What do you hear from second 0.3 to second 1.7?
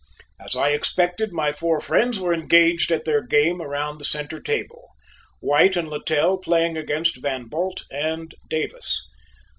As I expected, my